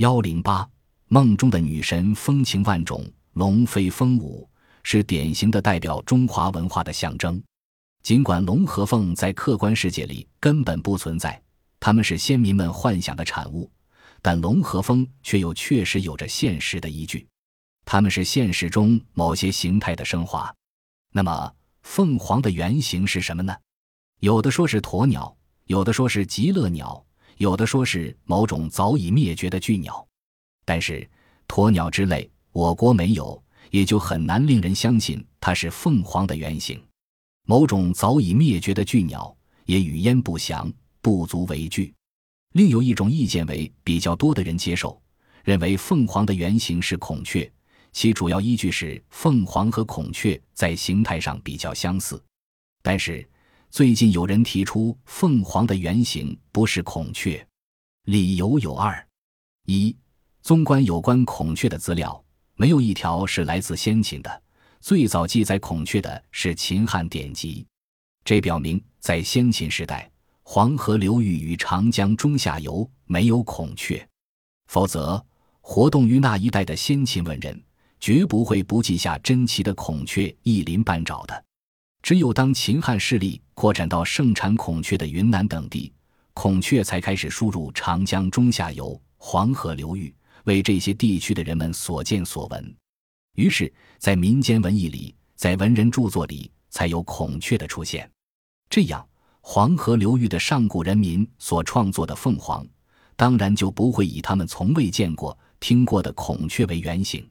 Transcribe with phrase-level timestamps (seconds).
[0.00, 0.66] 幺零八，
[1.08, 3.04] 梦中的女神风情万种，
[3.34, 4.48] 龙飞凤舞，
[4.82, 7.38] 是典型的代表中华文化的象征。
[8.02, 11.38] 尽管龙和凤在客观世界里根本不存在，
[11.78, 13.70] 他们是先民们幻想的产物，
[14.22, 17.28] 但龙和凤却又确实有着现实的依据。
[17.84, 20.50] 他们是现实中某些形态的升华。
[21.12, 23.54] 那么，凤凰的原型是什么呢？
[24.20, 25.36] 有的说是鸵鸟，
[25.66, 27.04] 有的说是极乐鸟。
[27.40, 30.06] 有的说是某种早已灭绝的巨鸟，
[30.66, 31.08] 但是
[31.48, 36.78] 鸵鸟之类我国没有，也就很难令人相信它是凤凰的原型。
[37.46, 39.34] 某种早已灭绝的巨鸟
[39.64, 41.94] 也语焉不详，不足为据。
[42.52, 45.00] 另有一种意见为比较多的人接受，
[45.42, 47.50] 认为凤凰的原型是孔雀，
[47.90, 52.22] 其主要依据是凤凰和孔雀在形态上比较相似，
[52.82, 53.26] 但是。
[53.70, 57.46] 最近有人提出，凤凰的原型不是孔雀，
[58.06, 59.06] 理由有二：
[59.66, 59.96] 一，
[60.42, 62.20] 纵观有关孔雀的资料，
[62.56, 64.42] 没有一条是来自先秦的，
[64.80, 67.64] 最早记载孔雀的是秦汉典籍，
[68.24, 70.10] 这表明在先秦时代，
[70.42, 74.04] 黄河流域与长江中下游没有孔雀，
[74.66, 75.24] 否则
[75.60, 77.62] 活动于那一带的先秦文人
[78.00, 81.44] 绝不会不记下珍奇的孔雀一鳞半爪的。
[82.02, 85.92] 只有当秦汉势力扩展到盛产孔雀的云南等地，
[86.32, 92.74] 孔雀才开始输入长江中下游、黄河流域，为这些地区的人们所见所闻。
[93.36, 98.10] 于是，在民间文艺里，在文人著作里，才有孔雀的出现。
[98.68, 99.06] 这样，
[99.40, 102.66] 黄河流域的上古人民所创作的凤凰，
[103.14, 107.28] 当然就不会以他们从未见过、听过的孔雀为原型。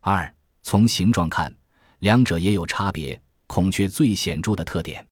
[0.00, 1.52] 二，从形状看，
[2.00, 3.20] 两者也有差别。
[3.54, 5.06] 孔雀最显著的特点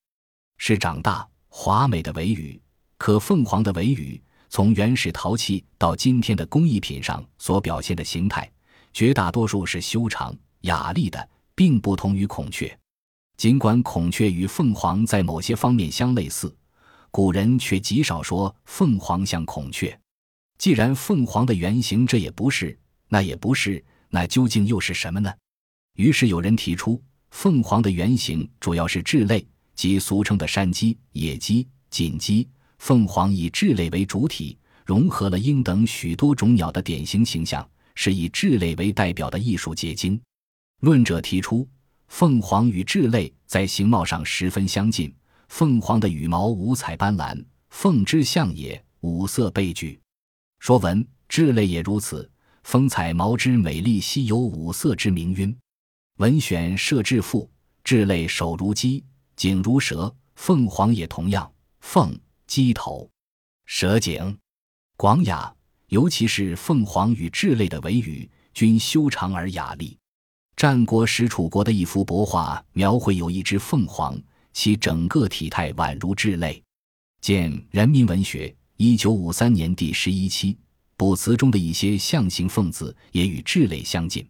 [0.57, 2.59] 是长大华美的尾羽，
[2.97, 8.51] 可凤凰的尾羽从原始陶器到今天的工艺品上所表现的形态，
[8.95, 12.75] 绝大多数是修长雅丽的，并不同于孔雀。
[13.37, 16.56] 尽管孔雀与凤凰在某些方面相类似，
[17.11, 20.00] 古人却极少说凤凰像孔雀。
[20.56, 25.31] 既然凤凰的原型这也不是，那也不是，那究竟又是什么呢？
[25.97, 27.03] 于是有人提出。
[27.31, 32.47] 凤凰的原型主要是雉类，即俗称的山鸡、野鸡、锦鸡。
[32.79, 40.21] 凤凰以雉类为主体，融合了鹰等许多种鸟的典型形象，是以雉类为代表的艺术结晶。
[40.81, 41.69] 论者提出，
[42.09, 45.15] 凤凰与雉类在形貌上十分相近。
[45.49, 50.01] 凤凰的羽毛五彩斑斓，凤之象也，五色备具。
[50.59, 52.31] 说文：雉类也如此，
[52.62, 55.55] 风采毛之美丽，稀有五色之名晕。
[56.20, 57.50] 文选设置赋，
[57.82, 59.03] 雉类手如鸡，
[59.36, 61.50] 颈如蛇，凤凰也同样，
[61.81, 62.14] 凤
[62.47, 63.10] 鸡头，
[63.64, 64.36] 蛇颈，
[64.98, 65.50] 广雅。
[65.88, 69.97] 尤其是凤凰与雉类的尾羽均修长而雅丽。
[70.56, 74.20] 战国时楚国的一幅帛画描绘有一只凤凰，
[74.52, 76.62] 其整个体态宛如雉类。
[77.22, 80.58] 见《人民文学》一九五三年第十一期，
[80.98, 84.28] 卜辞中的一些象形凤字也与雉类相近。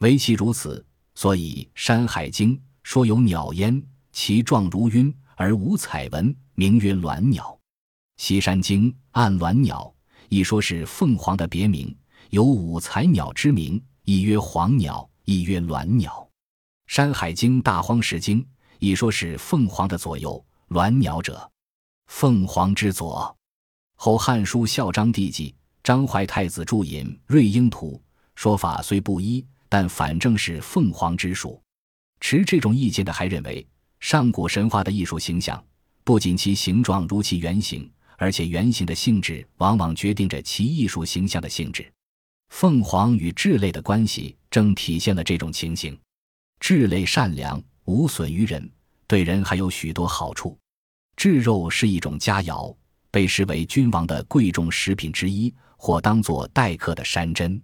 [0.00, 0.84] 唯其如此。
[1.14, 3.82] 所以《山海经》说有鸟焉，
[4.12, 7.44] 其状如晕而无彩纹，名曰鸾鸟。
[8.22, 9.92] 《西山经》按鸾鸟，
[10.28, 11.94] 一说是凤凰的别名，
[12.30, 16.12] 有五彩鸟之名，一曰黄鸟，一曰鸾鸟。
[16.92, 18.42] 《山海经·大荒石经》
[18.78, 21.50] 一说是凤凰的左右，鸾鸟者，
[22.06, 23.36] 凤凰之左。
[23.94, 25.50] 后《汉书·孝章帝纪》
[25.82, 28.02] 张怀太子注引《瑞鹰图》，
[28.34, 29.46] 说法虽不一。
[29.70, 31.62] 但反正是凤凰之属，
[32.20, 33.66] 持这种意见的还认为，
[34.00, 35.64] 上古神话的艺术形象
[36.04, 37.88] 不仅其形状如其原型，
[38.18, 41.90] 而且原型的性质往往决定着其艺术形象的性质。
[42.48, 45.96] 凤凰与雉类的关系正体现了这种情形。
[46.60, 48.68] 雉类善良，无损于人，
[49.06, 50.58] 对人还有许多好处。
[51.16, 52.76] 雉肉是一种佳肴，
[53.10, 57.62] 被视为君王的贵重食品之一，或当作待客的山珍。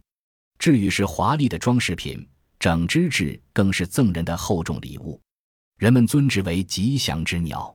[0.58, 2.26] 至于是华丽的装饰品，
[2.58, 5.20] 整只雉更是赠人的厚重礼物。
[5.78, 7.74] 人们尊之为吉祥之鸟。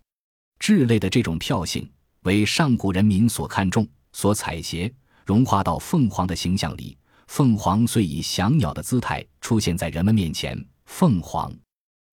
[0.59, 1.89] 雉类的这种跳性，
[2.21, 4.91] 为上古人民所看重、所采撷，
[5.25, 6.97] 融化到凤凰的形象里。
[7.27, 10.57] 凤凰遂以翔鸟的姿态出现在人们面前。
[10.85, 11.53] 凤凰，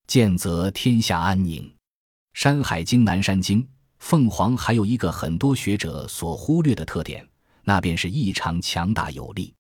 [0.06, 1.62] 见则天下安宁。
[2.34, 3.62] 《山海经·南山经》，
[3.98, 7.28] 凤凰还有一个很多学者所忽略的特点，
[7.64, 9.52] 那便是异常强大有力。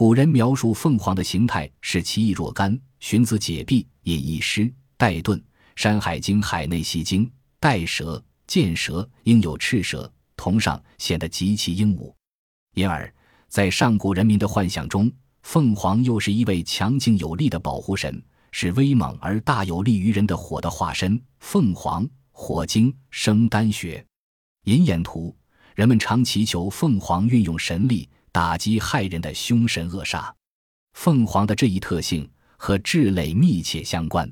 [0.00, 5.38] 古人描述凤凰的形态是奇异若干，荀子解壁引一诗：带盾，
[5.76, 7.26] 《山海经·海内细经》
[7.58, 12.16] 带蛇，见蛇应有赤蛇，同上，显得极其英武。
[12.72, 13.12] 因而，
[13.46, 15.12] 在上古人民的幻想中，
[15.42, 21.22] 凤凰又是一位强劲有力的保护神，是威猛而大有利于人的火的化身。
[21.40, 24.02] 凤凰，火精生丹穴。
[24.64, 25.36] 银眼图，
[25.74, 30.32] 人们常祈求凤凰运用神力打击害人的凶神恶煞。
[30.94, 34.30] 凤凰的这一特性和智类密切相关。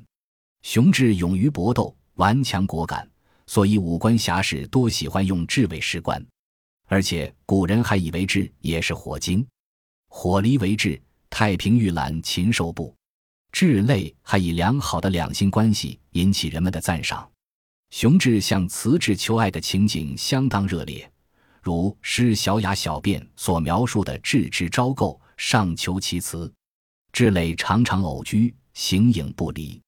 [0.61, 3.09] 雄志勇于搏斗，顽强果敢，
[3.47, 6.23] 所以武官侠士多喜欢用雉为士官。
[6.87, 9.45] 而且古人还以为雉也是火精，
[10.09, 10.99] 火离为雉，
[11.29, 12.93] 太平御览禽兽部。
[13.51, 17.29] 雉类还以良好的两性关系引起人们的赞赏。
[17.89, 21.11] 雄雉向雌雉求爱的情景相当热烈，
[21.61, 26.51] 如诗《小雅小辩》所描述的雉之招构，上求其雌。
[27.11, 29.79] 雉类常常偶居，形影不离。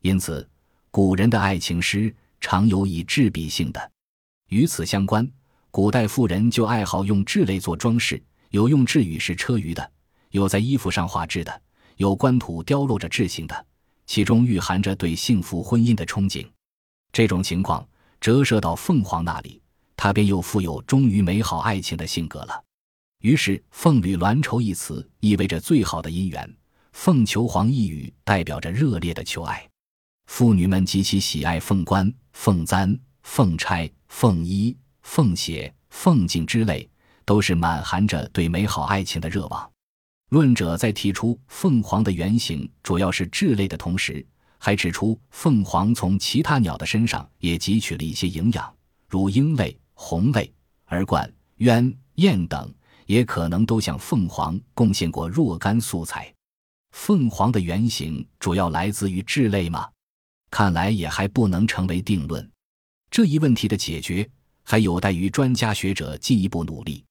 [0.00, 0.48] 因此，
[0.90, 3.90] 古人的爱情诗常有以雉比兴的。
[4.48, 5.30] 与此相关，
[5.70, 9.92] 古代妇人就爱好用雉类做装饰，有用雉羽是车舆的，
[10.30, 11.62] 有在衣服上画雉的，
[11.96, 13.66] 有官土雕镂着雉形的，
[14.04, 16.46] 其中蕴含着对幸福婚姻的憧憬。
[17.12, 17.86] 这种情况
[18.20, 19.61] 折射到凤凰那里，
[19.96, 22.64] 他便又富有忠于美好爱情的性格了。
[23.20, 26.56] 于是，“凤履鸾绸”一词意味着最好的姻缘
[26.92, 29.68] ，“凤求凰”一语代表着热烈的求爱。
[30.26, 36.88] 妇女们极其喜爱凤冠、凤簪、凤钗、凤衣、凤鞋、凤镜之类，
[37.24, 39.70] 都是满含着对美好爱情的热望。
[40.30, 44.26] 论者在提出凤凰的原型主要是雉类的同时，
[44.58, 48.74] 还指出凤凰从其他鸟的身上也汲取了一些营养，
[49.08, 50.52] 如鹰类、鸿类、
[50.86, 52.74] 而冠、鸳、燕等，
[53.06, 56.34] 也可能都向凤凰贡献过若干素材。
[56.90, 59.88] 凤凰的原型主要来自于雉类吗？
[60.50, 62.50] 看来也还不能成为定论，
[63.12, 64.28] 这一问题的解决
[64.64, 67.04] 还有待于专家学者进一步努力。